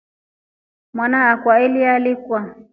[0.93, 2.55] Mwana akwa alialikwa.